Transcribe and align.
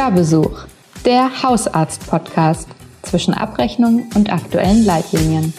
Hörbesuch, 0.00 0.64
der 1.04 1.42
Hausarzt-Podcast 1.42 2.70
zwischen 3.02 3.34
Abrechnung 3.34 4.08
und 4.14 4.32
aktuellen 4.32 4.82
Leitlinien. 4.86 5.52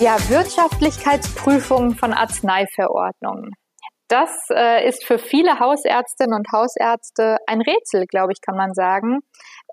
Ja, 0.00 0.18
Wirtschaftlichkeitsprüfungen 0.28 1.94
von 1.94 2.12
Arzneiverordnungen. 2.12 3.54
Das 4.08 4.30
äh, 4.50 4.86
ist 4.86 5.06
für 5.06 5.18
viele 5.18 5.60
Hausärztinnen 5.60 6.34
und 6.34 6.46
Hausärzte 6.52 7.38
ein 7.46 7.62
Rätsel, 7.62 8.04
glaube 8.04 8.32
ich, 8.32 8.42
kann 8.42 8.58
man 8.58 8.74
sagen. 8.74 9.20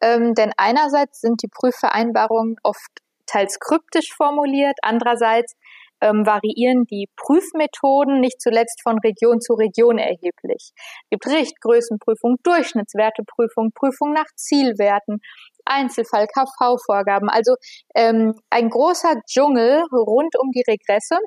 Ähm, 0.02 0.36
denn 0.36 0.54
einerseits 0.56 1.19
sind 1.19 1.44
die 1.44 1.50
Prüfvereinbarungen 1.50 2.56
oft 2.64 3.02
teils 3.25 3.60
kryptisch 3.60 4.14
formuliert, 4.16 4.78
andererseits 4.82 5.54
ähm, 6.01 6.25
variieren 6.25 6.86
die 6.86 7.07
Prüfmethoden 7.15 8.19
nicht 8.19 8.42
zuletzt 8.42 8.82
von 8.83 8.97
Region 9.00 9.39
zu 9.42 9.54
Region 9.54 9.97
erheblich. 9.97 10.71
Es 10.74 11.10
gibt 11.10 11.28
Richtgrößenprüfung, 11.28 12.38
Durchschnittswerteprüfung, 12.43 13.71
Prüfung 13.74 14.14
nach 14.14 14.28
Zielwerten, 14.36 15.19
Einzelfall, 15.65 16.28
KV-Vorgaben. 16.28 17.29
Also 17.29 17.55
ähm, 17.96 18.33
ein 18.50 18.69
großer 18.69 19.15
Dschungel 19.28 19.83
rund 19.91 20.36
um 20.39 20.52
die 20.52 20.64
Regresse. 20.68 21.18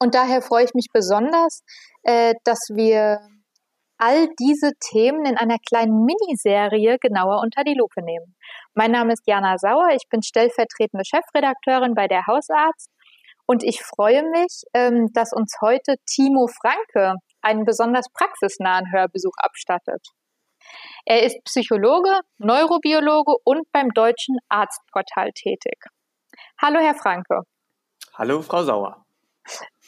Und 0.00 0.14
daher 0.14 0.42
freue 0.42 0.64
ich 0.64 0.74
mich 0.74 0.86
besonders, 0.92 1.62
äh, 2.02 2.34
dass 2.44 2.58
wir 2.72 3.20
all 3.98 4.28
diese 4.38 4.72
Themen 4.92 5.26
in 5.26 5.36
einer 5.36 5.56
kleinen 5.68 6.04
Miniserie 6.04 6.98
genauer 7.00 7.40
unter 7.42 7.64
die 7.64 7.74
Lupe 7.74 8.00
nehmen. 8.02 8.36
Mein 8.74 8.92
Name 8.92 9.12
ist 9.12 9.24
Jana 9.26 9.58
Sauer, 9.58 9.88
ich 9.92 10.08
bin 10.08 10.22
stellvertretende 10.22 11.04
Chefredakteurin 11.04 11.94
bei 11.94 12.06
der 12.06 12.26
Hausarzt 12.26 12.90
und 13.48 13.64
ich 13.64 13.82
freue 13.82 14.22
mich, 14.30 14.62
ähm, 14.74 15.08
dass 15.14 15.32
uns 15.32 15.56
heute 15.62 15.94
Timo 16.06 16.48
Franke 16.48 17.14
einen 17.40 17.64
besonders 17.64 18.06
praxisnahen 18.12 18.92
Hörbesuch 18.92 19.32
abstattet. 19.38 20.06
Er 21.06 21.22
ist 21.22 21.42
Psychologe, 21.44 22.20
Neurobiologe 22.36 23.36
und 23.44 23.62
beim 23.72 23.88
Deutschen 23.94 24.36
Arztportal 24.50 25.30
tätig. 25.32 25.78
Hallo, 26.60 26.78
Herr 26.78 26.94
Franke. 26.94 27.40
Hallo, 28.14 28.42
Frau 28.42 28.62
Sauer. 28.64 29.06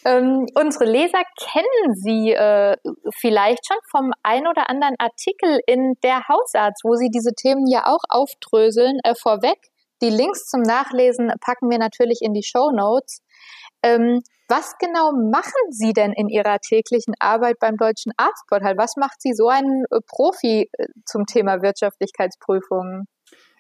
Ähm, 0.07 0.47
unsere 0.55 0.87
Leser 0.87 1.23
kennen 1.39 1.95
Sie 1.95 2.33
äh, 2.33 2.79
vielleicht 3.15 3.67
schon 3.67 3.77
vom 3.91 4.13
ein 4.23 4.47
oder 4.47 4.71
anderen 4.71 4.95
Artikel 4.99 5.61
in 5.67 5.97
der 6.03 6.27
Hausarzt, 6.29 6.83
wo 6.83 6.95
Sie 6.95 7.11
diese 7.11 7.35
Themen 7.35 7.67
ja 7.71 7.87
auch 7.87 8.01
aufdröseln. 8.09 8.99
Äh, 9.05 9.15
vorweg, 9.15 9.59
die 10.01 10.09
Links 10.09 10.47
zum 10.47 10.63
Nachlesen 10.63 11.31
packen 11.43 11.69
wir 11.69 11.77
natürlich 11.77 12.21
in 12.23 12.33
die 12.33 12.43
Show 12.43 12.71
Notes. 12.71 13.21
Ähm, 13.83 14.21
was 14.49 14.75
genau 14.79 15.13
machen 15.13 15.71
Sie 15.71 15.93
denn 15.93 16.13
in 16.13 16.29
Ihrer 16.29 16.59
täglichen 16.59 17.15
Arbeit 17.21 17.59
beim 17.61 17.77
Deutschen 17.77 18.13
Arztportal? 18.17 18.77
Was 18.77 18.97
macht 18.97 19.23
Sie 19.23 19.33
so 19.33 19.49
einen 19.49 19.85
äh, 19.91 20.01
Profi 20.07 20.69
äh, 20.73 20.87
zum 21.07 21.27
Thema 21.27 21.63
Wirtschaftlichkeitsprüfungen? 21.63 23.07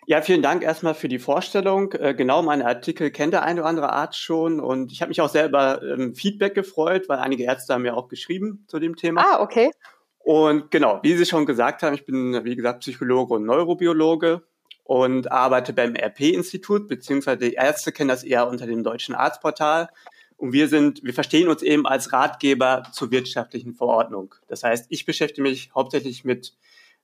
Ja, 0.06 0.22
vielen 0.22 0.42
Dank 0.42 0.64
erstmal 0.64 0.94
für 0.94 1.06
die 1.06 1.20
Vorstellung. 1.20 1.92
Äh, 1.92 2.14
genau, 2.14 2.42
meine 2.42 2.66
Artikel 2.66 3.12
kennt 3.12 3.32
der 3.32 3.44
eine 3.44 3.60
oder 3.60 3.68
andere 3.68 3.92
Arzt 3.92 4.18
schon 4.18 4.58
und 4.58 4.90
ich 4.90 5.00
habe 5.02 5.10
mich 5.10 5.20
auch 5.20 5.28
selber 5.28 5.80
ähm, 5.82 6.14
Feedback 6.14 6.54
gefreut, 6.54 7.08
weil 7.08 7.18
einige 7.20 7.44
Ärzte 7.44 7.74
haben 7.74 7.84
ja 7.84 7.94
auch 7.94 8.08
geschrieben 8.08 8.64
zu 8.66 8.80
dem 8.80 8.96
Thema. 8.96 9.24
Ah, 9.24 9.40
okay. 9.40 9.70
Und 10.18 10.70
genau, 10.70 10.98
wie 11.02 11.14
Sie 11.14 11.26
schon 11.26 11.46
gesagt 11.46 11.82
haben, 11.82 11.94
ich 11.94 12.04
bin, 12.04 12.44
wie 12.44 12.56
gesagt, 12.56 12.80
Psychologe 12.80 13.34
und 13.34 13.46
Neurobiologe 13.46 14.42
und 14.90 15.30
arbeite 15.30 15.72
beim 15.72 15.94
RP-Institut, 15.94 16.88
beziehungsweise 16.88 17.38
die 17.38 17.52
Ärzte 17.52 17.92
kennen 17.92 18.08
das 18.08 18.24
eher 18.24 18.48
unter 18.48 18.66
dem 18.66 18.82
Deutschen 18.82 19.14
Arztportal. 19.14 19.88
Und 20.36 20.52
wir 20.52 20.66
sind, 20.66 21.04
wir 21.04 21.14
verstehen 21.14 21.46
uns 21.46 21.62
eben 21.62 21.86
als 21.86 22.12
Ratgeber 22.12 22.82
zur 22.92 23.12
wirtschaftlichen 23.12 23.72
Verordnung. 23.72 24.34
Das 24.48 24.64
heißt, 24.64 24.86
ich 24.88 25.06
beschäftige 25.06 25.42
mich 25.42 25.70
hauptsächlich 25.76 26.24
mit 26.24 26.56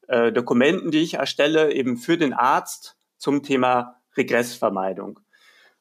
äh, 0.08 0.32
Dokumenten, 0.32 0.90
die 0.90 0.98
ich 0.98 1.14
erstelle, 1.14 1.72
eben 1.74 1.96
für 1.96 2.18
den 2.18 2.32
Arzt 2.32 2.96
zum 3.18 3.44
Thema 3.44 4.00
Regressvermeidung. 4.16 5.20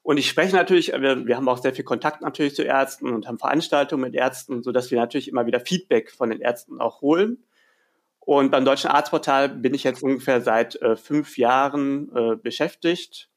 Und 0.02 0.18
ich 0.18 0.28
spreche 0.28 0.54
natürlich, 0.54 0.92
wir, 0.92 1.26
wir 1.26 1.36
haben 1.36 1.48
auch 1.48 1.58
sehr 1.58 1.74
viel 1.74 1.84
Kontakt 1.84 2.22
natürlich 2.22 2.54
zu 2.54 2.62
Ärzten 2.62 3.12
und 3.12 3.26
haben 3.26 3.40
Veranstaltungen 3.40 4.02
mit 4.02 4.14
Ärzten, 4.14 4.62
so 4.62 4.70
dass 4.70 4.92
wir 4.92 5.00
natürlich 5.00 5.26
immer 5.26 5.46
wieder 5.46 5.58
Feedback 5.58 6.12
von 6.12 6.30
den 6.30 6.40
Ärzten 6.40 6.80
auch 6.80 7.00
holen. 7.00 7.42
Und 8.26 8.50
beim 8.50 8.64
Deutschen 8.64 8.90
Arztportal 8.90 9.48
bin 9.48 9.72
ich 9.72 9.84
jetzt 9.84 10.02
ungefähr 10.02 10.40
seit 10.40 10.74
äh, 10.82 10.96
fünf 10.96 11.38
Jahren 11.38 12.10
äh, 12.12 12.34
beschäftigt. 12.34 13.30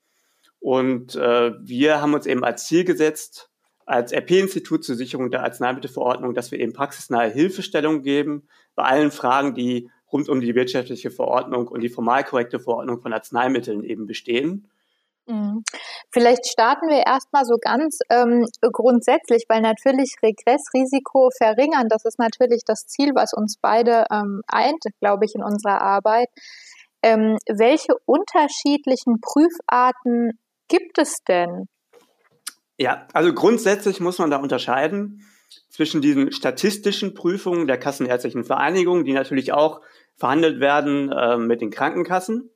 Und 0.60 1.16
äh, 1.16 1.52
wir 1.62 2.02
haben 2.02 2.16
uns 2.16 2.26
eben 2.26 2.44
als 2.44 2.66
Ziel 2.66 2.86
gesetzt, 2.86 3.52
als 3.86 4.12
RP-Institut 4.12 4.84
zur 4.84 4.96
Sicherung 4.96 5.30
der 5.30 5.44
Arzneimittelverordnung, 5.44 6.34
dass 6.34 6.52
wir 6.52 6.60
eben 6.60 6.74
praxisnahe 6.74 7.30
Hilfestellung 7.30 8.02
geben 8.02 8.48
bei 8.74 8.84
allen 8.84 9.12
Fragen, 9.12 9.54
die 9.54 9.92
rund 10.12 10.28
um 10.28 10.42
die 10.42 10.56
wirtschaftliche 10.56 11.12
Verordnung 11.12 11.68
und 11.68 11.82
die 11.82 11.90
formal 11.90 12.24
korrekte 12.24 12.60
Verordnung 12.60 13.00
von 13.00 13.14
Arzneimitteln 13.14 13.84
eben 13.84 14.08
bestehen. 14.08 14.72
Mhm. 15.28 15.64
Vielleicht 16.12 16.48
starten 16.48 16.88
wir 16.88 17.06
erstmal 17.06 17.46
so 17.46 17.58
ganz 17.62 18.00
ähm, 18.10 18.46
grundsätzlich, 18.62 19.46
weil 19.48 19.62
natürlich 19.62 20.16
Regressrisiko 20.24 21.30
verringern, 21.38 21.88
das 21.90 22.06
ist 22.06 22.20
natürlich 22.20 22.64
das 22.66 22.88
Ziel, 22.88 23.12
was 23.14 23.34
uns 23.34 23.58
beide 23.62 24.06
ähm, 24.12 24.42
eint, 24.48 24.84
glaube 25.00 25.26
ich, 25.26 25.36
in 25.36 25.44
unserer 25.44 25.82
Arbeit. 25.82 26.30
Ähm, 27.02 27.38
welche 27.48 27.94
unterschiedlichen 28.06 29.22
Prüfarten 29.22 30.40
gibt 30.68 30.98
es 30.98 31.18
denn? 31.28 31.68
Ja, 32.78 33.08
also 33.14 33.34
grundsätzlich 33.34 34.00
muss 34.00 34.20
man 34.20 34.32
da 34.32 34.38
unterscheiden 34.38 35.26
zwischen 35.70 36.02
diesen 36.02 36.32
statistischen 36.32 37.14
Prüfungen 37.14 37.68
der 37.68 37.78
Kassenärztlichen 37.78 38.44
Vereinigung, 38.44 39.04
die 39.04 39.14
natürlich 39.14 39.52
auch 39.52 39.82
verhandelt 40.16 40.60
werden 40.60 41.12
äh, 41.12 41.38
mit 41.38 41.62
den 41.62 41.72
Krankenkassen. 41.72 42.50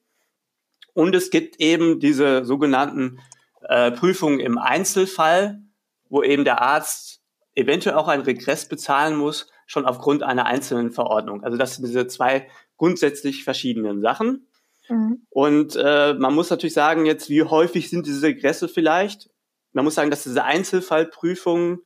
Und 0.94 1.16
es 1.16 1.30
gibt 1.30 1.60
eben 1.60 2.00
diese 2.00 2.46
sogenannten 2.46 3.20
äh, 3.62 3.92
Prüfungen 3.92 4.40
im 4.40 4.58
Einzelfall, 4.58 5.62
wo 6.10 6.22
eben 6.22 6.44
der 6.44 6.62
Arzt 6.62 7.22
eventuell 7.56 7.96
auch 7.96 8.08
einen 8.08 8.24
Regress 8.24 8.68
bezahlen 8.68 9.16
muss, 9.16 9.48
schon 9.66 9.86
aufgrund 9.86 10.24
einer 10.24 10.46
einzelnen 10.46 10.92
Verordnung. 10.92 11.44
Also 11.44 11.58
das 11.58 11.76
sind 11.76 11.88
diese 11.88 12.08
zwei 12.08 12.48
grundsätzlich 12.78 13.44
verschiedenen 13.44 14.02
Sachen. 14.02 14.48
Mhm. 14.90 15.26
Und 15.30 15.76
äh, 15.76 16.14
man 16.14 16.34
muss 16.34 16.50
natürlich 16.50 16.74
sagen, 16.74 17.06
jetzt, 17.06 17.30
wie 17.30 17.44
häufig 17.44 17.90
sind 17.90 18.06
diese 18.06 18.28
Regresse 18.28 18.68
vielleicht? 18.68 19.30
Man 19.72 19.86
muss 19.86 19.96
sagen, 19.96 20.12
dass 20.12 20.24
diese 20.24 20.44
Einzelfallprüfungen, 20.44 21.80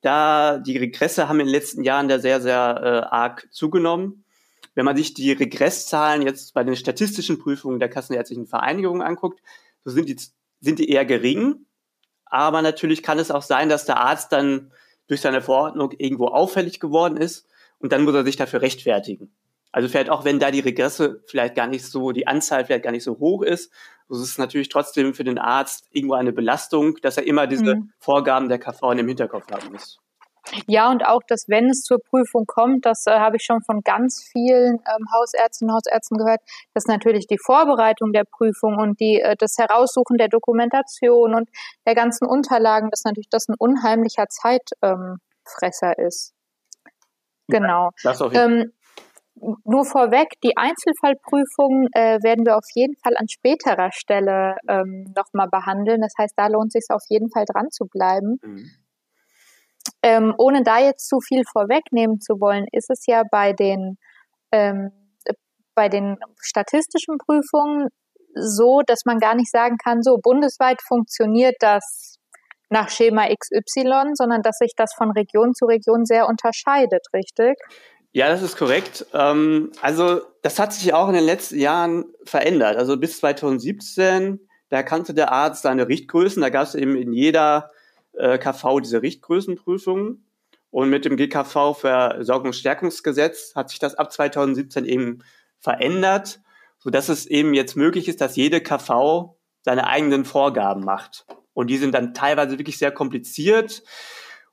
da 0.00 0.58
die 0.58 0.76
Regresse 0.78 1.28
haben 1.28 1.38
in 1.38 1.46
den 1.46 1.54
letzten 1.54 1.84
Jahren 1.84 2.08
da 2.08 2.18
sehr, 2.18 2.40
sehr 2.40 2.80
äh, 2.82 3.14
arg 3.14 3.46
zugenommen. 3.52 4.21
Wenn 4.74 4.84
man 4.84 4.96
sich 4.96 5.14
die 5.14 5.32
Regresszahlen 5.32 6.22
jetzt 6.22 6.54
bei 6.54 6.64
den 6.64 6.76
statistischen 6.76 7.38
Prüfungen 7.38 7.78
der 7.78 7.88
Kassenärztlichen 7.88 8.46
Vereinigung 8.46 9.02
anguckt, 9.02 9.40
so 9.84 9.90
sind 9.90 10.08
die, 10.08 10.16
sind 10.60 10.78
die 10.78 10.88
eher 10.88 11.04
gering. 11.04 11.66
Aber 12.24 12.62
natürlich 12.62 13.02
kann 13.02 13.18
es 13.18 13.30
auch 13.30 13.42
sein, 13.42 13.68
dass 13.68 13.84
der 13.84 13.98
Arzt 13.98 14.32
dann 14.32 14.72
durch 15.06 15.20
seine 15.20 15.42
Verordnung 15.42 15.92
irgendwo 15.98 16.28
auffällig 16.28 16.80
geworden 16.80 17.16
ist 17.16 17.46
und 17.78 17.92
dann 17.92 18.04
muss 18.04 18.14
er 18.14 18.24
sich 18.24 18.36
dafür 18.36 18.62
rechtfertigen. 18.62 19.34
Also 19.72 19.88
vielleicht 19.88 20.10
auch 20.10 20.24
wenn 20.24 20.38
da 20.38 20.50
die 20.50 20.60
Regresse 20.60 21.22
vielleicht 21.26 21.54
gar 21.54 21.66
nicht 21.66 21.84
so, 21.84 22.12
die 22.12 22.26
Anzahl 22.26 22.64
vielleicht 22.64 22.84
gar 22.84 22.92
nicht 22.92 23.04
so 23.04 23.18
hoch 23.18 23.42
ist, 23.42 23.72
so 24.08 24.22
ist 24.22 24.30
es 24.30 24.38
natürlich 24.38 24.68
trotzdem 24.68 25.14
für 25.14 25.24
den 25.24 25.38
Arzt 25.38 25.86
irgendwo 25.90 26.14
eine 26.14 26.32
Belastung, 26.32 26.96
dass 27.00 27.16
er 27.16 27.26
immer 27.26 27.46
diese 27.46 27.76
mhm. 27.76 27.92
Vorgaben 27.98 28.48
der 28.48 28.58
KV 28.58 28.92
im 28.92 29.08
Hinterkopf 29.08 29.50
haben 29.50 29.72
muss. 29.72 30.01
Ja, 30.66 30.90
und 30.90 31.06
auch, 31.06 31.22
dass 31.26 31.44
wenn 31.48 31.70
es 31.70 31.82
zur 31.82 31.98
Prüfung 31.98 32.46
kommt, 32.46 32.84
das 32.84 33.06
äh, 33.06 33.12
habe 33.12 33.36
ich 33.36 33.44
schon 33.44 33.62
von 33.62 33.82
ganz 33.82 34.22
vielen 34.32 34.74
ähm, 34.74 35.06
Hausärzten 35.14 35.68
und 35.68 35.74
Hausärzten 35.74 36.18
gehört, 36.18 36.40
dass 36.74 36.86
natürlich 36.86 37.26
die 37.26 37.38
Vorbereitung 37.38 38.12
der 38.12 38.24
Prüfung 38.24 38.76
und 38.76 38.98
die, 39.00 39.20
äh, 39.20 39.36
das 39.38 39.56
Heraussuchen 39.58 40.18
der 40.18 40.28
Dokumentation 40.28 41.34
und 41.34 41.48
der 41.86 41.94
ganzen 41.94 42.26
Unterlagen, 42.26 42.90
dass 42.90 43.04
natürlich 43.04 43.30
das 43.30 43.48
ein 43.48 43.54
unheimlicher 43.58 44.26
Zeitfresser 44.28 45.98
ähm, 45.98 46.06
ist. 46.06 46.34
Genau. 47.48 47.90
Ja, 48.02 48.14
ähm, 48.32 48.72
nur 49.64 49.84
vorweg, 49.84 50.34
die 50.44 50.56
Einzelfallprüfung 50.56 51.88
äh, 51.92 52.22
werden 52.22 52.44
wir 52.44 52.56
auf 52.56 52.66
jeden 52.74 52.94
Fall 53.02 53.16
an 53.16 53.28
späterer 53.28 53.90
Stelle 53.92 54.56
ähm, 54.68 55.12
nochmal 55.16 55.48
behandeln. 55.48 56.00
Das 56.00 56.14
heißt, 56.18 56.34
da 56.36 56.46
lohnt 56.48 56.74
es 56.74 56.84
sich 56.84 56.94
auf 56.94 57.02
jeden 57.08 57.30
Fall 57.30 57.44
dran 57.44 57.70
zu 57.70 57.86
bleiben. 57.86 58.38
Mhm. 58.42 58.70
Ähm, 60.02 60.34
ohne 60.38 60.62
da 60.62 60.78
jetzt 60.78 61.08
zu 61.08 61.20
viel 61.20 61.42
vorwegnehmen 61.50 62.20
zu 62.20 62.40
wollen, 62.40 62.66
ist 62.72 62.90
es 62.90 63.04
ja 63.06 63.22
bei 63.30 63.52
den, 63.52 63.98
ähm, 64.52 64.90
bei 65.74 65.88
den 65.88 66.16
statistischen 66.40 67.18
Prüfungen 67.18 67.88
so, 68.34 68.82
dass 68.86 69.04
man 69.04 69.18
gar 69.18 69.34
nicht 69.34 69.50
sagen 69.50 69.76
kann, 69.82 70.02
so 70.02 70.18
bundesweit 70.22 70.80
funktioniert 70.82 71.56
das 71.60 72.18
nach 72.70 72.88
Schema 72.88 73.26
XY, 73.28 74.12
sondern 74.14 74.42
dass 74.42 74.56
sich 74.58 74.72
das 74.76 74.94
von 74.94 75.10
Region 75.10 75.54
zu 75.54 75.66
Region 75.66 76.06
sehr 76.06 76.26
unterscheidet, 76.26 77.06
richtig? 77.12 77.54
Ja, 78.12 78.28
das 78.28 78.42
ist 78.42 78.56
korrekt. 78.56 79.06
Ähm, 79.14 79.72
also 79.80 80.20
das 80.42 80.58
hat 80.58 80.72
sich 80.72 80.92
auch 80.92 81.08
in 81.08 81.14
den 81.14 81.24
letzten 81.24 81.58
Jahren 81.58 82.04
verändert. 82.24 82.76
Also 82.76 82.96
bis 82.96 83.18
2017, 83.18 84.40
da 84.68 84.82
kannte 84.82 85.14
der 85.14 85.32
Arzt 85.32 85.62
seine 85.62 85.88
Richtgrößen, 85.88 86.42
da 86.42 86.48
gab 86.48 86.64
es 86.64 86.74
eben 86.74 86.96
in 86.96 87.12
jeder 87.12 87.70
äh, 88.14 88.38
KV 88.38 88.80
diese 88.80 89.02
Richtgrößenprüfungen. 89.02 90.26
Und 90.70 90.88
mit 90.88 91.04
dem 91.04 91.16
GKV 91.16 91.74
Versorgungsstärkungsgesetz 91.74 93.54
hat 93.54 93.68
sich 93.68 93.78
das 93.78 93.94
ab 93.94 94.10
2017 94.10 94.86
eben 94.86 95.18
verändert, 95.58 96.40
so 96.78 96.90
dass 96.90 97.08
es 97.08 97.26
eben 97.26 97.52
jetzt 97.52 97.76
möglich 97.76 98.08
ist, 98.08 98.20
dass 98.20 98.36
jede 98.36 98.62
KV 98.62 99.36
seine 99.60 99.86
eigenen 99.86 100.24
Vorgaben 100.24 100.82
macht. 100.82 101.26
Und 101.52 101.68
die 101.68 101.76
sind 101.76 101.94
dann 101.94 102.14
teilweise 102.14 102.58
wirklich 102.58 102.78
sehr 102.78 102.90
kompliziert 102.90 103.82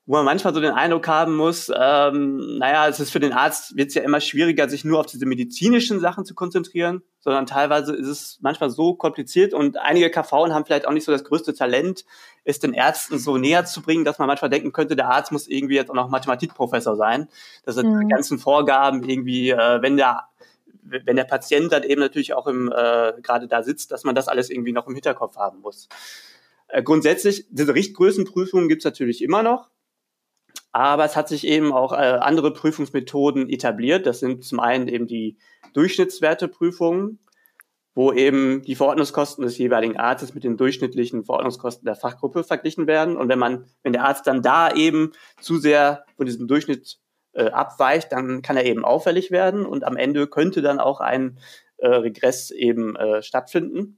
wo 0.09 0.15
man 0.15 0.25
manchmal 0.25 0.55
so 0.55 0.59
den 0.59 0.71
Eindruck 0.71 1.07
haben 1.07 1.35
muss, 1.35 1.71
ähm, 1.71 2.57
naja, 2.57 2.87
es 2.87 2.99
ist 2.99 3.11
für 3.11 3.19
den 3.19 3.31
Arzt 3.31 3.77
wird 3.77 3.89
es 3.89 3.93
ja 3.93 4.01
immer 4.01 4.19
schwieriger, 4.19 4.67
sich 4.67 4.83
nur 4.83 4.99
auf 4.99 5.05
diese 5.05 5.27
medizinischen 5.27 5.99
Sachen 5.99 6.25
zu 6.25 6.33
konzentrieren, 6.33 7.03
sondern 7.19 7.45
teilweise 7.45 7.95
ist 7.95 8.07
es 8.07 8.39
manchmal 8.41 8.71
so 8.71 8.95
kompliziert 8.95 9.53
und 9.53 9.77
einige 9.77 10.09
KVen 10.09 10.51
haben 10.51 10.65
vielleicht 10.65 10.87
auch 10.87 10.93
nicht 10.93 11.03
so 11.03 11.11
das 11.11 11.23
größte 11.23 11.53
Talent, 11.53 12.05
es 12.43 12.57
den 12.57 12.73
Ärzten 12.73 13.19
so 13.19 13.37
näher 13.37 13.65
zu 13.65 13.83
bringen, 13.83 14.03
dass 14.03 14.17
man 14.17 14.27
manchmal 14.27 14.49
denken 14.49 14.71
könnte, 14.71 14.95
der 14.95 15.09
Arzt 15.11 15.31
muss 15.31 15.47
irgendwie 15.47 15.75
jetzt 15.75 15.91
auch 15.91 15.95
noch 15.95 16.09
Mathematikprofessor 16.09 16.95
sein, 16.95 17.29
dass 17.63 17.77
er 17.77 17.83
mhm. 17.83 17.99
die 17.99 18.07
ganzen 18.07 18.39
Vorgaben 18.39 19.07
irgendwie, 19.07 19.51
äh, 19.51 19.79
wenn 19.83 19.95
der 19.95 20.23
wenn 20.81 21.17
der 21.17 21.25
Patient 21.25 21.71
dann 21.71 21.83
eben 21.83 22.01
natürlich 22.01 22.33
auch 22.33 22.47
im 22.47 22.67
äh, 22.75 23.13
gerade 23.21 23.47
da 23.47 23.61
sitzt, 23.61 23.91
dass 23.91 24.05
man 24.05 24.15
das 24.15 24.27
alles 24.27 24.49
irgendwie 24.49 24.71
noch 24.71 24.87
im 24.87 24.95
Hinterkopf 24.95 25.35
haben 25.37 25.59
muss. 25.59 25.87
Äh, 26.67 26.81
grundsätzlich, 26.81 27.45
diese 27.51 27.75
Richtgrößenprüfungen 27.75 28.69
gibt 28.69 28.81
es 28.81 28.85
natürlich 28.85 29.21
immer 29.21 29.43
noch. 29.43 29.69
Aber 30.71 31.05
es 31.05 31.15
hat 31.15 31.27
sich 31.27 31.47
eben 31.47 31.73
auch 31.73 31.93
äh, 31.93 31.95
andere 31.95 32.53
Prüfungsmethoden 32.53 33.49
etabliert. 33.49 34.05
Das 34.05 34.19
sind 34.19 34.43
zum 34.43 34.59
einen 34.59 34.87
eben 34.87 35.07
die 35.07 35.37
Durchschnittswerteprüfungen, 35.73 37.19
wo 37.95 38.13
eben 38.13 38.61
die 38.61 38.75
Verordnungskosten 38.75 39.43
des 39.43 39.57
jeweiligen 39.57 39.97
Arztes 39.97 40.33
mit 40.33 40.43
den 40.43 40.57
durchschnittlichen 40.57 41.25
Verordnungskosten 41.25 41.85
der 41.85 41.95
Fachgruppe 41.95 42.43
verglichen 42.43 42.87
werden. 42.87 43.17
Und 43.17 43.29
wenn 43.29 43.39
man, 43.39 43.65
wenn 43.83 43.93
der 43.93 44.05
Arzt 44.05 44.27
dann 44.27 44.41
da 44.41 44.71
eben 44.71 45.11
zu 45.41 45.57
sehr 45.57 46.05
von 46.15 46.25
diesem 46.25 46.47
Durchschnitt 46.47 46.99
äh, 47.33 47.49
abweicht, 47.49 48.11
dann 48.11 48.41
kann 48.41 48.57
er 48.57 48.65
eben 48.65 48.85
auffällig 48.85 49.31
werden 49.31 49.65
und 49.65 49.83
am 49.83 49.97
Ende 49.97 50.27
könnte 50.27 50.61
dann 50.61 50.79
auch 50.79 50.99
ein 50.99 51.39
äh, 51.77 51.87
Regress 51.87 52.51
eben 52.51 52.95
äh, 52.95 53.21
stattfinden. 53.23 53.97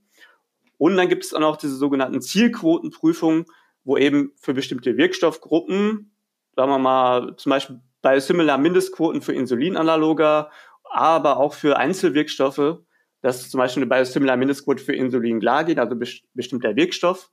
Und 0.77 0.97
dann 0.97 1.09
gibt 1.09 1.25
es 1.25 1.33
auch 1.33 1.39
noch 1.39 1.57
diese 1.57 1.75
sogenannten 1.75 2.21
Zielquotenprüfungen, 2.21 3.45
wo 3.83 3.97
eben 3.97 4.31
für 4.35 4.53
bestimmte 4.53 4.97
Wirkstoffgruppen 4.97 6.10
sagen 6.56 6.71
wir 6.71 6.80
mal, 6.80 7.36
zum 7.38 7.50
Beispiel 7.50 7.80
bei 8.01 8.19
Similar 8.19 8.57
Mindestquoten 8.57 9.21
für 9.21 9.33
Insulinanaloga, 9.33 10.51
aber 10.83 11.38
auch 11.38 11.53
für 11.53 11.77
Einzelwirkstoffe, 11.77 12.80
dass 13.21 13.50
zum 13.50 13.59
Beispiel 13.59 13.83
eine 13.83 13.89
Biosimilar 13.89 14.38
Mindestquote 14.38 14.83
für 14.83 14.95
Insulingladin, 14.95 15.80
also 15.80 15.95
bestimmter 16.33 16.75
Wirkstoff, 16.75 17.30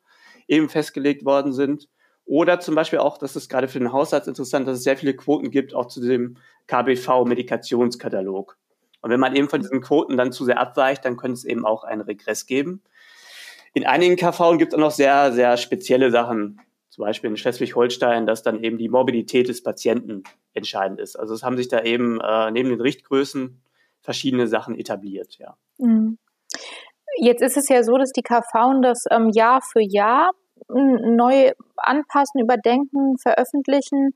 eben 0.47 0.69
festgelegt 0.69 1.25
worden 1.25 1.53
sind. 1.53 1.89
Oder 2.25 2.61
zum 2.61 2.75
Beispiel 2.75 2.99
auch, 2.99 3.17
das 3.17 3.37
ist 3.37 3.49
gerade 3.49 3.69
für 3.69 3.79
den 3.79 3.93
Hausarzt 3.93 4.29
interessant, 4.29 4.69
dass 4.69 4.79
es 4.79 4.85
sehr 4.85 4.99
viele 4.99 5.15
Quoten 5.15 5.51
gibt, 5.51 5.75
auch 5.75 5.87
zu 5.87 6.01
dem 6.01 6.37
KBV-Medikationskatalog. 6.67 8.59
Und 9.01 9.11
wenn 9.11 9.21
man 9.21 9.35
eben 9.35 9.49
von 9.49 9.63
diesen 9.63 9.81
Quoten 9.81 10.17
dann 10.17 10.33
zu 10.33 10.45
sehr 10.45 10.61
abweicht, 10.61 11.05
dann 11.05 11.17
könnte 11.17 11.35
es 11.35 11.45
eben 11.45 11.65
auch 11.65 11.85
einen 11.85 12.03
Regress 12.03 12.45
geben. 12.45 12.83
In 13.73 13.87
einigen 13.87 14.17
KV 14.17 14.59
gibt 14.59 14.73
es 14.73 14.77
auch 14.77 14.83
noch 14.83 14.91
sehr, 14.91 15.33
sehr 15.33 15.57
spezielle 15.57 16.11
Sachen 16.11 16.61
zum 16.99 17.05
Beispiel 17.05 17.31
in 17.31 17.37
Schleswig-Holstein, 17.37 18.27
dass 18.27 18.43
dann 18.43 18.65
eben 18.65 18.77
die 18.77 18.89
Morbidität 18.89 19.49
des 19.49 19.63
Patienten 19.63 20.25
entscheidend 20.53 20.99
ist. 20.99 21.15
Also 21.15 21.33
es 21.33 21.45
haben 21.45 21.57
sich 21.57 21.69
da 21.69 21.83
eben 21.83 22.21
äh, 22.21 22.51
neben 22.51 22.71
den 22.71 22.81
Richtgrößen 22.81 23.63
verschiedene 24.01 24.49
Sachen 24.49 24.77
etabliert, 24.77 25.39
ja. 25.39 25.57
Mhm. 25.79 26.19
Jetzt 27.21 27.43
ist 27.43 27.57
es 27.57 27.69
ja 27.69 27.85
so, 27.85 27.97
dass 27.99 28.11
die 28.11 28.23
KV 28.23 28.81
das 28.83 29.05
ähm, 29.13 29.31
Jahr 29.33 29.61
für 29.63 29.81
Jahr 29.81 30.33
neu 30.69 31.53
anpassen, 31.77 32.41
überdenken, 32.41 33.17
veröffentlichen. 33.19 34.11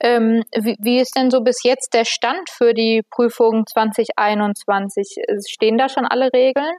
Ähm, 0.00 0.42
wie, 0.56 0.76
wie, 0.80 0.98
ist 0.98 1.16
denn 1.16 1.30
so 1.30 1.40
bis 1.40 1.62
jetzt 1.62 1.94
der 1.94 2.04
Stand 2.04 2.50
für 2.50 2.74
die 2.74 3.02
Prüfung 3.10 3.64
2021? 3.64 5.22
Stehen 5.48 5.78
da 5.78 5.88
schon 5.88 6.04
alle 6.04 6.32
Regeln? 6.32 6.74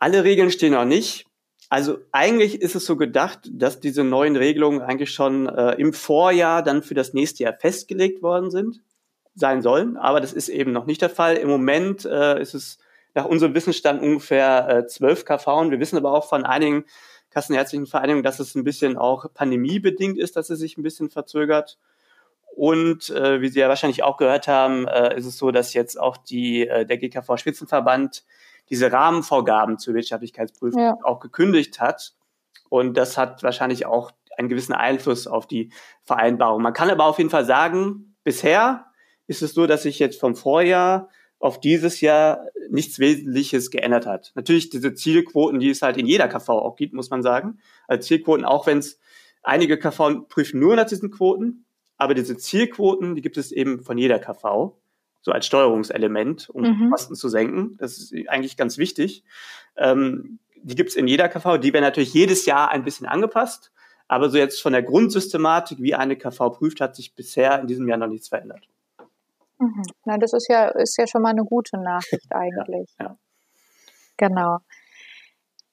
Alle 0.00 0.24
Regeln 0.24 0.50
stehen 0.50 0.72
noch 0.72 0.86
nicht. 0.86 1.27
Also 1.68 1.98
eigentlich 2.12 2.62
ist 2.62 2.74
es 2.74 2.86
so 2.86 2.96
gedacht, 2.96 3.40
dass 3.52 3.80
diese 3.80 4.02
neuen 4.02 4.36
Regelungen 4.36 4.80
eigentlich 4.80 5.10
schon 5.12 5.48
äh, 5.48 5.72
im 5.74 5.92
Vorjahr 5.92 6.62
dann 6.62 6.82
für 6.82 6.94
das 6.94 7.12
nächste 7.12 7.44
Jahr 7.44 7.52
festgelegt 7.52 8.22
worden 8.22 8.50
sind, 8.50 8.80
sein 9.34 9.60
sollen. 9.60 9.96
Aber 9.98 10.20
das 10.20 10.32
ist 10.32 10.48
eben 10.48 10.72
noch 10.72 10.86
nicht 10.86 11.02
der 11.02 11.10
Fall. 11.10 11.36
Im 11.36 11.48
Moment 11.48 12.06
äh, 12.06 12.40
ist 12.40 12.54
es 12.54 12.78
nach 13.14 13.26
unserem 13.26 13.54
Wissensstand 13.54 14.02
ungefähr 14.02 14.68
äh, 14.68 14.86
12 14.86 15.26
KV. 15.26 15.46
Und 15.60 15.70
wir 15.70 15.80
wissen 15.80 15.98
aber 15.98 16.12
auch 16.12 16.28
von 16.28 16.44
einigen 16.44 16.84
kassenärztlichen 17.30 17.86
Vereinigungen, 17.86 18.24
dass 18.24 18.40
es 18.40 18.54
ein 18.54 18.64
bisschen 18.64 18.96
auch 18.96 19.26
pandemiebedingt 19.34 20.18
ist, 20.18 20.36
dass 20.36 20.48
es 20.48 20.58
sich 20.58 20.78
ein 20.78 20.82
bisschen 20.82 21.10
verzögert. 21.10 21.78
Und 22.56 23.10
äh, 23.10 23.40
wie 23.40 23.48
Sie 23.48 23.60
ja 23.60 23.68
wahrscheinlich 23.68 24.02
auch 24.02 24.16
gehört 24.16 24.48
haben, 24.48 24.88
äh, 24.88 25.16
ist 25.16 25.26
es 25.26 25.36
so, 25.38 25.50
dass 25.50 25.74
jetzt 25.74 26.00
auch 26.00 26.16
die, 26.16 26.66
äh, 26.66 26.86
der 26.86 26.96
GKV-Spitzenverband 26.96 28.24
diese 28.70 28.92
Rahmenvorgaben 28.92 29.78
zur 29.78 29.94
Wirtschaftlichkeitsprüfung 29.94 30.80
ja. 30.80 30.96
auch 31.02 31.20
gekündigt 31.20 31.80
hat. 31.80 32.14
Und 32.68 32.96
das 32.96 33.16
hat 33.16 33.42
wahrscheinlich 33.42 33.86
auch 33.86 34.12
einen 34.36 34.48
gewissen 34.48 34.72
Einfluss 34.72 35.26
auf 35.26 35.46
die 35.46 35.72
Vereinbarung. 36.02 36.62
Man 36.62 36.72
kann 36.72 36.90
aber 36.90 37.04
auf 37.04 37.18
jeden 37.18 37.30
Fall 37.30 37.44
sagen, 37.44 38.16
bisher 38.24 38.86
ist 39.26 39.42
es 39.42 39.54
so, 39.54 39.66
dass 39.66 39.82
sich 39.82 39.98
jetzt 39.98 40.20
vom 40.20 40.36
Vorjahr 40.36 41.08
auf 41.40 41.60
dieses 41.60 42.00
Jahr 42.00 42.46
nichts 42.68 42.98
Wesentliches 42.98 43.70
geändert 43.70 44.06
hat. 44.06 44.32
Natürlich 44.34 44.70
diese 44.70 44.94
Zielquoten, 44.94 45.60
die 45.60 45.70
es 45.70 45.82
halt 45.82 45.96
in 45.96 46.06
jeder 46.06 46.28
KV 46.28 46.48
auch 46.48 46.76
gibt, 46.76 46.94
muss 46.94 47.10
man 47.10 47.22
sagen. 47.22 47.60
Also 47.86 48.06
Zielquoten, 48.06 48.44
auch 48.44 48.66
wenn 48.66 48.78
es 48.78 48.98
einige 49.42 49.78
KV 49.78 50.26
prüfen 50.28 50.60
nur 50.60 50.76
nach 50.76 50.86
diesen 50.86 51.10
Quoten, 51.10 51.64
aber 51.96 52.14
diese 52.14 52.36
Zielquoten, 52.36 53.14
die 53.14 53.22
gibt 53.22 53.36
es 53.36 53.52
eben 53.52 53.82
von 53.82 53.98
jeder 53.98 54.18
KV 54.18 54.76
so 55.28 55.32
als 55.32 55.44
Steuerungselement, 55.44 56.48
um 56.48 56.62
mhm. 56.62 56.90
Kosten 56.90 57.14
zu 57.14 57.28
senken. 57.28 57.76
Das 57.76 57.98
ist 57.98 58.14
eigentlich 58.28 58.56
ganz 58.56 58.78
wichtig. 58.78 59.24
Ähm, 59.76 60.38
die 60.62 60.74
gibt 60.74 60.88
es 60.88 60.96
in 60.96 61.06
jeder 61.06 61.28
KV. 61.28 61.58
Die 61.58 61.74
werden 61.74 61.84
natürlich 61.84 62.14
jedes 62.14 62.46
Jahr 62.46 62.70
ein 62.70 62.82
bisschen 62.82 63.06
angepasst. 63.06 63.70
Aber 64.08 64.30
so 64.30 64.38
jetzt 64.38 64.62
von 64.62 64.72
der 64.72 64.82
Grundsystematik, 64.82 65.82
wie 65.82 65.94
eine 65.94 66.16
KV 66.16 66.48
prüft, 66.48 66.80
hat 66.80 66.96
sich 66.96 67.14
bisher 67.14 67.60
in 67.60 67.66
diesem 67.66 67.86
Jahr 67.86 67.98
noch 67.98 68.06
nichts 68.06 68.28
verändert. 68.28 68.66
Mhm. 69.58 69.82
Na, 70.06 70.16
das 70.16 70.32
ist 70.32 70.48
ja, 70.48 70.68
ist 70.68 70.96
ja 70.96 71.06
schon 71.06 71.20
mal 71.20 71.30
eine 71.30 71.44
gute 71.44 71.76
Nachricht 71.76 72.26
eigentlich. 72.30 72.88
ja, 72.98 73.06
ja. 73.06 73.16
Genau. 74.16 74.58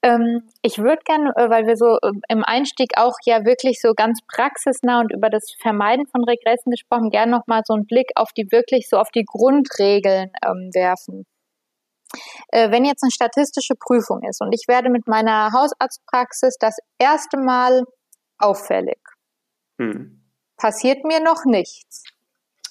Ähm, 0.06 0.44
ich 0.62 0.78
würde 0.78 1.02
gerne, 1.04 1.32
äh, 1.36 1.50
weil 1.50 1.66
wir 1.66 1.78
so 1.78 1.98
ähm, 2.04 2.22
im 2.30 2.44
Einstieg 2.44 2.92
auch 2.96 3.16
ja 3.26 3.44
wirklich 3.44 3.82
so 3.82 3.94
ganz 3.96 4.20
praxisnah 4.28 5.00
und 5.00 5.12
über 5.12 5.32
das 5.32 5.52
Vermeiden 5.60 6.06
von 6.06 6.24
Regressen 6.24 6.70
gesprochen, 6.70 7.10
gerne 7.10 7.32
nochmal 7.32 7.64
so 7.66 7.74
einen 7.74 7.88
Blick 7.88 8.12
auf 8.14 8.32
die 8.32 8.52
wirklich 8.52 8.88
so 8.88 8.98
auf 8.98 9.10
die 9.10 9.26
Grundregeln 9.26 10.30
ähm, 10.46 10.70
werfen. 10.76 11.26
Äh, 12.50 12.70
wenn 12.70 12.86
jetzt 12.86 13.02
eine 13.02 13.12
statistische 13.12 13.74
Prüfung 13.74 14.22
ist 14.30 14.42
und 14.42 14.54
ich 14.54 14.68
werde 14.68 14.92
mit 14.92 15.08
meiner 15.08 15.52
Hausarztpraxis 15.52 16.58
das 16.60 16.78
erste 17.00 17.38
Mal 17.38 17.82
auffällig, 18.38 19.00
hm. 19.80 20.22
passiert 20.56 21.04
mir 21.04 21.20
noch 21.20 21.46
nichts. 21.46 22.04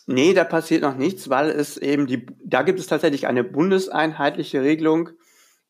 Nee, 0.06 0.34
da 0.34 0.44
passiert 0.44 0.82
noch 0.82 0.94
nichts, 0.94 1.30
weil 1.30 1.50
es 1.50 1.78
eben 1.78 2.06
die, 2.06 2.26
da 2.44 2.62
gibt 2.62 2.78
es 2.78 2.86
tatsächlich 2.86 3.26
eine 3.26 3.42
bundeseinheitliche 3.42 4.62
Regelung, 4.62 5.10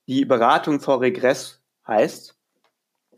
die 0.06 0.24
Beratung 0.24 0.80
vor 0.80 1.00
Regress 1.00 1.62
heißt. 1.86 2.36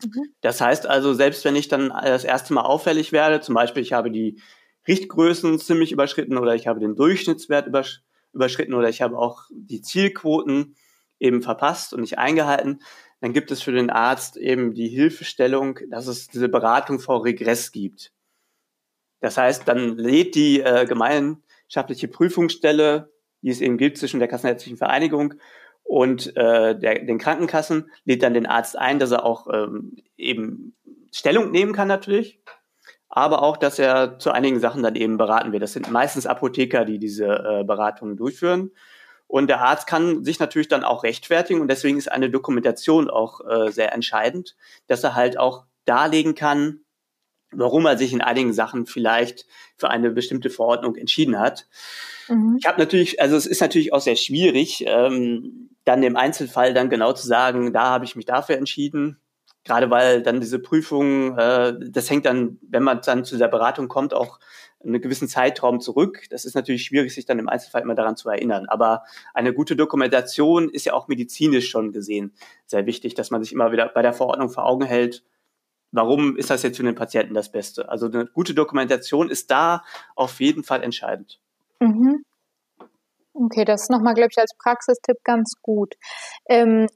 Mhm. 0.03 0.33
Das 0.41 0.61
heißt 0.61 0.87
also, 0.87 1.13
selbst 1.13 1.43
wenn 1.45 1.55
ich 1.55 1.67
dann 1.67 1.89
das 1.89 2.23
erste 2.23 2.53
Mal 2.53 2.61
auffällig 2.61 3.11
werde, 3.11 3.41
zum 3.41 3.55
Beispiel 3.55 3.83
ich 3.83 3.93
habe 3.93 4.11
die 4.11 4.41
Richtgrößen 4.87 5.59
ziemlich 5.59 5.91
überschritten 5.91 6.37
oder 6.37 6.55
ich 6.55 6.67
habe 6.67 6.79
den 6.79 6.95
Durchschnittswert 6.95 7.67
übersch 7.67 8.01
überschritten 8.33 8.73
oder 8.73 8.89
ich 8.89 9.01
habe 9.01 9.17
auch 9.17 9.45
die 9.51 9.81
Zielquoten 9.81 10.75
eben 11.19 11.41
verpasst 11.41 11.93
und 11.93 12.01
nicht 12.01 12.19
eingehalten, 12.19 12.79
dann 13.19 13.33
gibt 13.33 13.51
es 13.51 13.61
für 13.61 13.71
den 13.71 13.89
Arzt 13.89 14.37
eben 14.37 14.73
die 14.75 14.89
Hilfestellung, 14.89 15.79
dass 15.89 16.07
es 16.07 16.27
diese 16.27 16.49
Beratung 16.49 16.99
vor 16.99 17.23
Regress 17.23 17.71
gibt. 17.71 18.11
Das 19.19 19.37
heißt, 19.37 19.67
dann 19.67 19.97
lädt 19.97 20.35
die 20.35 20.61
äh, 20.61 20.85
gemeinschaftliche 20.85 22.07
Prüfungsstelle, 22.07 23.11
die 23.41 23.49
es 23.49 23.61
eben 23.61 23.77
gibt 23.77 23.97
zwischen 23.97 24.19
der 24.19 24.27
Kassenärztlichen 24.27 24.77
Vereinigung 24.77 25.33
und 25.87 26.35
äh, 26.35 26.77
der, 26.77 26.99
den 26.99 27.17
Krankenkassen 27.17 27.89
lädt 28.03 28.21
dann 28.21 28.33
den 28.33 28.45
Arzt 28.45 28.77
ein, 28.77 28.99
dass 28.99 29.11
er 29.11 29.25
auch 29.25 29.47
ähm, 29.51 29.95
eben 30.17 30.75
Stellung 31.13 31.49
nehmen 31.51 31.71
kann 31.71 31.87
natürlich, 31.87 32.41
aber 33.07 33.41
auch, 33.41 33.55
dass 33.55 33.79
er 33.79 34.19
zu 34.19 34.31
einigen 34.31 34.59
Sachen 34.59 34.83
dann 34.83 34.95
eben 34.95 35.17
beraten 35.17 35.53
wird. 35.53 35.63
Das 35.63 35.71
sind 35.71 35.89
meistens 35.89 36.27
Apotheker, 36.27 36.83
die 36.83 36.99
diese 36.99 37.25
äh, 37.25 37.63
Beratungen 37.63 38.17
durchführen. 38.17 38.71
Und 39.27 39.47
der 39.47 39.61
Arzt 39.61 39.87
kann 39.87 40.25
sich 40.25 40.39
natürlich 40.39 40.67
dann 40.67 40.83
auch 40.83 41.03
rechtfertigen 41.03 41.61
und 41.61 41.69
deswegen 41.69 41.97
ist 41.97 42.11
eine 42.11 42.29
Dokumentation 42.29 43.09
auch 43.09 43.39
äh, 43.47 43.71
sehr 43.71 43.93
entscheidend, 43.93 44.57
dass 44.87 45.03
er 45.05 45.15
halt 45.15 45.39
auch 45.39 45.65
darlegen 45.85 46.35
kann, 46.35 46.81
warum 47.51 47.85
er 47.85 47.97
sich 47.97 48.13
in 48.13 48.21
einigen 48.21 48.53
Sachen 48.53 48.85
vielleicht 48.85 49.45
für 49.77 49.89
eine 49.89 50.11
bestimmte 50.11 50.49
Verordnung 50.49 50.95
entschieden 50.95 51.39
hat. 51.39 51.67
Mhm. 52.27 52.57
Ich 52.59 52.67
habe 52.67 52.79
natürlich, 52.79 53.21
also 53.21 53.35
es 53.35 53.45
ist 53.45 53.61
natürlich 53.61 53.93
auch 53.93 54.01
sehr 54.01 54.15
schwierig, 54.15 54.83
ähm, 54.85 55.69
dann 55.85 56.03
im 56.03 56.17
Einzelfall 56.17 56.73
dann 56.73 56.89
genau 56.89 57.13
zu 57.13 57.25
sagen, 57.25 57.73
da 57.73 57.85
habe 57.85 58.05
ich 58.05 58.15
mich 58.15 58.25
dafür 58.25 58.57
entschieden. 58.57 59.19
Gerade 59.63 59.89
weil 59.89 60.21
dann 60.23 60.39
diese 60.39 60.59
Prüfung, 60.59 61.37
äh, 61.37 61.73
das 61.89 62.09
hängt 62.09 62.25
dann, 62.25 62.57
wenn 62.61 62.83
man 62.83 63.01
dann 63.05 63.25
zu 63.25 63.37
der 63.37 63.49
Beratung 63.49 63.89
kommt, 63.89 64.13
auch 64.13 64.39
einen 64.83 65.01
gewissen 65.01 65.27
Zeitraum 65.27 65.81
zurück. 65.81 66.23
Das 66.29 66.45
ist 66.45 66.55
natürlich 66.55 66.83
schwierig, 66.83 67.13
sich 67.13 67.25
dann 67.25 67.39
im 67.39 67.49
Einzelfall 67.49 67.81
immer 67.81 67.95
daran 67.95 68.15
zu 68.15 68.29
erinnern. 68.29 68.67
Aber 68.67 69.03
eine 69.33 69.53
gute 69.53 69.75
Dokumentation 69.75 70.69
ist 70.69 70.85
ja 70.85 70.93
auch 70.93 71.07
medizinisch 71.07 71.69
schon 71.69 71.91
gesehen 71.91 72.33
sehr 72.65 72.85
wichtig, 72.85 73.15
dass 73.15 73.31
man 73.31 73.43
sich 73.43 73.51
immer 73.51 73.71
wieder 73.71 73.89
bei 73.89 74.01
der 74.01 74.13
Verordnung 74.13 74.49
vor 74.49 74.65
Augen 74.65 74.85
hält, 74.85 75.23
warum 75.91 76.37
ist 76.37 76.49
das 76.49 76.63
jetzt 76.63 76.77
für 76.77 76.83
den 76.83 76.95
Patienten 76.95 77.33
das 77.33 77.51
Beste? 77.51 77.89
Also 77.89 78.07
eine 78.07 78.25
gute 78.27 78.53
Dokumentation 78.53 79.29
ist 79.29 79.51
da 79.51 79.83
auf 80.15 80.39
jeden 80.39 80.63
Fall 80.63 80.83
entscheidend. 80.83 81.39
Mhm. 81.79 82.23
Okay, 83.33 83.65
das 83.65 83.83
ist 83.83 83.91
nochmal, 83.91 84.15
glaube 84.15 84.29
ich, 84.31 84.37
als 84.39 84.55
Praxistipp 84.57 85.17
ganz 85.23 85.53
gut. 85.61 85.93
Ähm, 86.49 86.87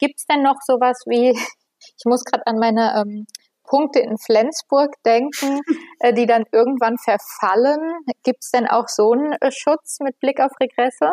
Gibt 0.00 0.18
es 0.18 0.26
denn 0.26 0.42
noch 0.42 0.56
sowas 0.64 1.02
wie, 1.06 1.30
ich 1.98 2.04
muss 2.04 2.24
gerade 2.24 2.46
an 2.46 2.58
meine 2.58 2.94
ähm, 3.00 3.26
Punkte 3.64 4.00
in 4.00 4.16
Flensburg 4.16 4.94
denken, 5.04 5.60
äh, 6.00 6.14
die 6.14 6.26
dann 6.26 6.44
irgendwann 6.52 6.96
verfallen. 6.98 7.98
Gibt 8.22 8.42
es 8.42 8.50
denn 8.50 8.66
auch 8.66 8.88
so 8.88 9.12
einen 9.12 9.32
äh, 9.32 9.50
Schutz 9.50 9.98
mit 10.00 10.18
Blick 10.20 10.40
auf 10.40 10.52
Regresse? 10.60 11.12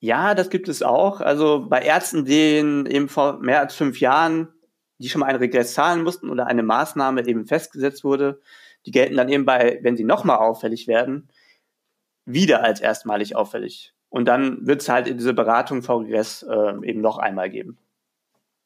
Ja, 0.00 0.34
das 0.34 0.50
gibt 0.50 0.68
es 0.68 0.82
auch. 0.82 1.20
Also 1.20 1.66
bei 1.66 1.80
Ärzten, 1.80 2.26
denen 2.26 2.84
eben 2.84 3.08
vor 3.08 3.38
mehr 3.40 3.60
als 3.60 3.74
fünf 3.74 4.00
Jahren, 4.00 4.53
die 5.04 5.10
schon 5.10 5.20
mal 5.20 5.26
einen 5.26 5.38
Regress 5.38 5.74
zahlen 5.74 6.02
mussten 6.02 6.30
oder 6.30 6.46
eine 6.46 6.62
Maßnahme 6.62 7.26
eben 7.26 7.46
festgesetzt 7.46 8.04
wurde, 8.04 8.40
die 8.86 8.90
gelten 8.90 9.16
dann 9.16 9.28
eben 9.28 9.44
bei, 9.44 9.78
wenn 9.82 9.96
sie 9.96 10.04
nochmal 10.04 10.38
auffällig 10.38 10.88
werden, 10.88 11.28
wieder 12.24 12.62
als 12.64 12.80
erstmalig 12.80 13.36
auffällig. 13.36 13.92
Und 14.08 14.26
dann 14.26 14.66
wird 14.66 14.80
es 14.80 14.88
halt 14.88 15.06
diese 15.06 15.34
Beratung 15.34 15.82
VGS 15.82 16.44
äh, 16.44 16.88
eben 16.88 17.02
noch 17.02 17.18
einmal 17.18 17.50
geben. 17.50 17.76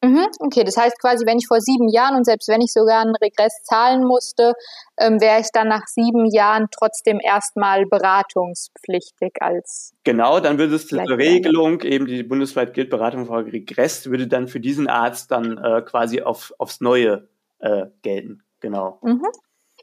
Mhm, 0.00 0.26
okay, 0.38 0.62
das 0.62 0.76
heißt 0.76 1.00
quasi, 1.00 1.26
wenn 1.26 1.38
ich 1.38 1.48
vor 1.48 1.60
sieben 1.60 1.88
Jahren 1.88 2.14
und 2.16 2.24
selbst 2.24 2.48
wenn 2.48 2.60
ich 2.60 2.72
sogar 2.72 3.00
einen 3.00 3.16
Regress 3.16 3.64
zahlen 3.64 4.04
musste, 4.04 4.52
ähm, 4.96 5.20
wäre 5.20 5.40
ich 5.40 5.48
dann 5.52 5.66
nach 5.66 5.86
sieben 5.86 6.26
Jahren 6.26 6.68
trotzdem 6.70 7.18
erstmal 7.20 7.84
beratungspflichtig 7.84 9.32
als. 9.40 9.94
Genau, 10.04 10.38
dann 10.38 10.56
würde 10.56 10.76
es 10.76 10.86
diese 10.86 11.18
Regelung, 11.18 11.80
eben 11.80 12.06
die 12.06 12.22
bundesweit 12.22 12.74
gilt, 12.74 12.90
Beratung 12.90 13.26
vor 13.26 13.44
Regress, 13.44 14.06
würde 14.06 14.28
dann 14.28 14.46
für 14.46 14.60
diesen 14.60 14.88
Arzt 14.88 15.32
dann 15.32 15.58
äh, 15.58 15.82
quasi 15.82 16.22
auf, 16.22 16.52
aufs 16.58 16.80
Neue 16.80 17.28
äh, 17.58 17.86
gelten. 18.02 18.44
Genau. 18.60 18.98
Mhm. 19.02 19.26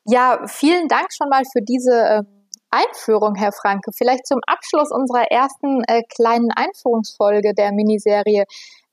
Ja, 0.05 0.45
vielen 0.47 0.87
Dank 0.87 1.07
schon 1.11 1.27
mal 1.29 1.43
für 1.51 1.61
diese 1.61 1.91
äh, 1.91 2.23
Einführung, 2.69 3.35
Herr 3.35 3.51
Franke. 3.51 3.91
Vielleicht 3.95 4.27
zum 4.27 4.39
Abschluss 4.47 4.91
unserer 4.91 5.31
ersten 5.31 5.83
äh, 5.87 6.03
kleinen 6.03 6.51
Einführungsfolge 6.51 7.53
der 7.53 7.71
Miniserie 7.71 8.45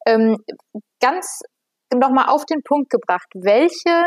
ähm, 0.06 0.36
ganz 1.00 1.40
nochmal 1.94 2.28
auf 2.28 2.44
den 2.46 2.62
Punkt 2.62 2.90
gebracht. 2.90 3.28
Welche 3.34 4.06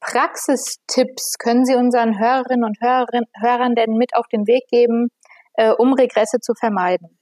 Praxistipps 0.00 1.36
können 1.38 1.64
Sie 1.64 1.74
unseren 1.74 2.18
Hörerinnen 2.18 2.64
und 2.64 2.80
Hörern, 2.80 3.24
Hörern 3.40 3.74
denn 3.74 3.94
mit 3.94 4.14
auf 4.14 4.26
den 4.28 4.46
Weg 4.46 4.64
geben, 4.70 5.08
äh, 5.54 5.70
um 5.70 5.92
Regresse 5.92 6.38
zu 6.40 6.54
vermeiden? 6.54 7.18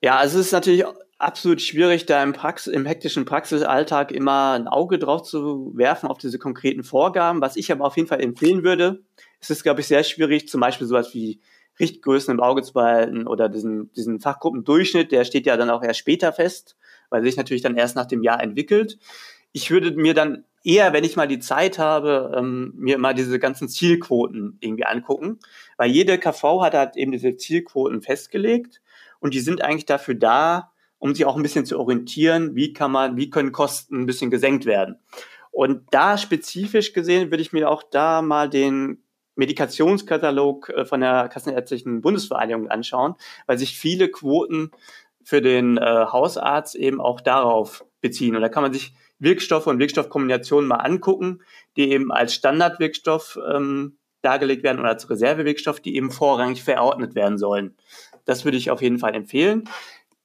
Ja, 0.00 0.16
also 0.16 0.38
es 0.38 0.46
ist 0.46 0.52
natürlich 0.52 0.84
absolut 1.18 1.60
schwierig, 1.60 2.06
da 2.06 2.22
im, 2.22 2.32
Prax 2.32 2.66
im 2.66 2.86
hektischen 2.86 3.24
Praxisalltag 3.24 4.12
immer 4.12 4.52
ein 4.52 4.68
Auge 4.68 4.98
drauf 4.98 5.22
zu 5.22 5.72
werfen 5.74 6.08
auf 6.08 6.18
diese 6.18 6.38
konkreten 6.38 6.82
Vorgaben. 6.82 7.40
Was 7.40 7.56
ich 7.56 7.70
aber 7.72 7.86
auf 7.86 7.96
jeden 7.96 8.08
Fall 8.08 8.22
empfehlen 8.22 8.64
würde, 8.64 9.02
es 9.40 9.50
ist, 9.50 9.62
glaube 9.62 9.80
ich, 9.80 9.86
sehr 9.86 10.04
schwierig, 10.04 10.48
zum 10.48 10.60
Beispiel 10.60 10.86
sowas 10.86 11.14
wie 11.14 11.40
Richtgrößen 11.78 12.32
im 12.32 12.40
Auge 12.40 12.62
zu 12.62 12.72
behalten 12.72 13.26
oder 13.26 13.48
diesen, 13.48 13.92
diesen 13.92 14.20
Fachgruppendurchschnitt, 14.20 15.12
der 15.12 15.24
steht 15.24 15.46
ja 15.46 15.56
dann 15.56 15.70
auch 15.70 15.82
erst 15.82 15.98
später 15.98 16.32
fest, 16.32 16.76
weil 17.10 17.22
sich 17.22 17.36
natürlich 17.36 17.62
dann 17.62 17.76
erst 17.76 17.96
nach 17.96 18.06
dem 18.06 18.22
Jahr 18.22 18.42
entwickelt. 18.42 18.98
Ich 19.52 19.70
würde 19.70 19.92
mir 19.92 20.14
dann 20.14 20.44
eher, 20.64 20.92
wenn 20.92 21.04
ich 21.04 21.16
mal 21.16 21.28
die 21.28 21.38
Zeit 21.38 21.78
habe, 21.78 22.32
ähm, 22.36 22.72
mir 22.76 22.98
mal 22.98 23.14
diese 23.14 23.38
ganzen 23.38 23.68
Zielquoten 23.68 24.56
irgendwie 24.60 24.86
angucken, 24.86 25.38
weil 25.76 25.90
jede 25.90 26.18
KV 26.18 26.62
hat 26.62 26.74
halt 26.74 26.96
eben 26.96 27.12
diese 27.12 27.36
Zielquoten 27.36 28.02
festgelegt 28.02 28.80
und 29.20 29.34
die 29.34 29.40
sind 29.40 29.62
eigentlich 29.62 29.86
dafür 29.86 30.14
da, 30.14 30.72
um 30.98 31.14
sich 31.14 31.26
auch 31.26 31.36
ein 31.36 31.42
bisschen 31.42 31.66
zu 31.66 31.78
orientieren, 31.78 32.56
wie 32.56 32.72
kann 32.72 32.90
man, 32.90 33.16
wie 33.16 33.30
können 33.30 33.52
Kosten 33.52 34.00
ein 34.00 34.06
bisschen 34.06 34.30
gesenkt 34.30 34.64
werden. 34.64 34.98
Und 35.50 35.82
da 35.90 36.18
spezifisch 36.18 36.94
gesehen 36.94 37.30
würde 37.30 37.42
ich 37.42 37.52
mir 37.52 37.70
auch 37.70 37.82
da 37.82 38.22
mal 38.22 38.48
den 38.48 39.04
Medikationskatalog 39.36 40.70
äh, 40.70 40.84
von 40.84 41.00
der 41.00 41.28
Kassenärztlichen 41.28 42.00
Bundesvereinigung 42.00 42.68
anschauen, 42.68 43.14
weil 43.46 43.58
sich 43.58 43.78
viele 43.78 44.08
Quoten 44.08 44.70
für 45.24 45.40
den 45.40 45.78
äh, 45.78 45.80
Hausarzt 45.82 46.74
eben 46.74 47.00
auch 47.00 47.20
darauf 47.20 47.84
beziehen. 48.00 48.36
Und 48.36 48.42
da 48.42 48.48
kann 48.48 48.62
man 48.62 48.72
sich 48.72 48.94
Wirkstoffe 49.18 49.66
und 49.66 49.78
Wirkstoffkombinationen 49.78 50.68
mal 50.68 50.76
angucken, 50.76 51.42
die 51.76 51.90
eben 51.90 52.12
als 52.12 52.34
Standardwirkstoff 52.34 53.38
ähm, 53.52 53.98
dargelegt 54.22 54.62
werden 54.62 54.80
oder 54.80 54.90
als 54.90 55.08
Reservewirkstoff, 55.08 55.80
die 55.80 55.96
eben 55.96 56.10
vorrangig 56.10 56.62
verordnet 56.62 57.14
werden 57.14 57.38
sollen. 57.38 57.76
Das 58.24 58.44
würde 58.44 58.56
ich 58.56 58.70
auf 58.70 58.82
jeden 58.82 58.98
Fall 58.98 59.14
empfehlen. 59.14 59.68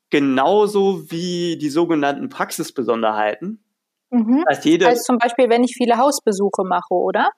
Genauso 0.09 1.11
wie 1.11 1.57
die 1.57 1.69
sogenannten 1.69 2.29
Praxisbesonderheiten. 2.29 3.63
Mhm. 4.09 4.43
Das 4.47 4.57
heißt, 4.57 4.65
jede, 4.65 4.87
also 4.87 5.03
zum 5.03 5.17
Beispiel, 5.17 5.49
wenn 5.49 5.63
ich 5.63 5.75
viele 5.75 5.97
Hausbesuche 5.97 6.63
mache, 6.63 6.93
oder? 6.93 7.29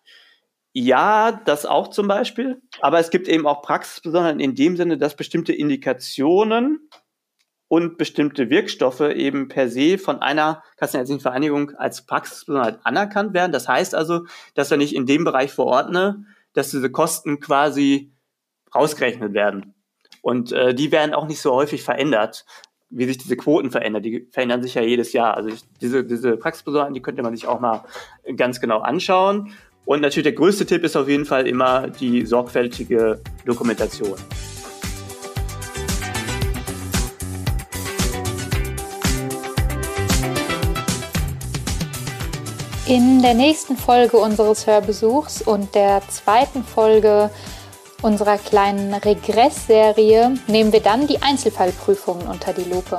Ja, 0.74 1.34
das 1.34 1.65
auch 1.65 1.89
zum 1.89 2.08
Beispiel. 2.08 2.62
Aber 2.80 3.00
es 3.00 3.10
gibt 3.10 3.27
eben 3.27 3.46
auch 3.46 3.62
Praxisbesonderheiten 3.62 4.39
in 4.39 4.56
dem 4.56 4.77
Sinne, 4.77 4.98
dass 4.98 5.18
bestimmte 5.18 5.51
Indikationen 5.51 6.89
und 7.71 7.97
bestimmte 7.97 8.49
Wirkstoffe 8.49 8.99
eben 8.99 9.47
per 9.47 9.69
se 9.69 9.97
von 9.97 10.21
einer 10.21 10.61
Kassenärztlichen 10.75 11.21
Vereinigung 11.21 11.71
als 11.77 12.05
Praxisbesonderheit 12.05 12.79
anerkannt 12.83 13.33
werden. 13.33 13.53
Das 13.53 13.69
heißt 13.69 13.95
also, 13.95 14.25
dass 14.55 14.71
wenn 14.71 14.81
ich 14.81 14.93
in 14.93 15.05
dem 15.05 15.23
Bereich 15.23 15.53
verordne, 15.53 16.25
dass 16.51 16.71
diese 16.71 16.91
Kosten 16.91 17.39
quasi 17.39 18.11
rausgerechnet 18.75 19.33
werden. 19.33 19.73
Und 20.21 20.51
äh, 20.51 20.75
die 20.75 20.91
werden 20.91 21.13
auch 21.13 21.29
nicht 21.29 21.39
so 21.39 21.53
häufig 21.53 21.81
verändert, 21.81 22.45
wie 22.89 23.05
sich 23.05 23.19
diese 23.19 23.37
Quoten 23.37 23.71
verändern. 23.71 24.03
Die 24.03 24.27
verändern 24.31 24.61
sich 24.61 24.75
ja 24.75 24.81
jedes 24.81 25.13
Jahr. 25.13 25.37
Also 25.37 25.47
ich, 25.47 25.61
diese, 25.79 26.03
diese 26.03 26.35
Praxisbesonderheiten, 26.35 26.93
die 26.93 27.01
könnte 27.01 27.23
man 27.23 27.33
sich 27.33 27.47
auch 27.47 27.61
mal 27.61 27.85
ganz 28.35 28.59
genau 28.59 28.79
anschauen. 28.79 29.53
Und 29.85 30.01
natürlich 30.01 30.25
der 30.25 30.33
größte 30.33 30.65
Tipp 30.65 30.83
ist 30.83 30.97
auf 30.97 31.07
jeden 31.07 31.23
Fall 31.23 31.47
immer 31.47 31.87
die 31.87 32.25
sorgfältige 32.25 33.21
Dokumentation. 33.45 34.17
In 42.91 43.21
der 43.21 43.36
nächsten 43.36 43.77
Folge 43.77 44.17
unseres 44.17 44.67
Hörbesuchs 44.67 45.41
und 45.41 45.75
der 45.75 46.01
zweiten 46.10 46.62
Folge 46.62 47.29
unserer 48.01 48.38
kleinen 48.38 48.93
Regressserie 48.93 50.33
nehmen 50.48 50.74
wir 50.74 50.81
dann 50.81 51.07
die 51.07 51.21
Einzelfallprüfungen 51.21 52.27
unter 52.27 52.51
die 52.51 52.69
Lupe. 52.69 52.98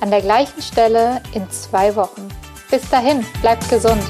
An 0.00 0.10
der 0.10 0.22
gleichen 0.22 0.62
Stelle 0.62 1.20
in 1.34 1.50
zwei 1.50 1.94
Wochen. 1.94 2.26
Bis 2.70 2.88
dahin, 2.88 3.22
bleibt 3.42 3.68
gesund. 3.68 4.02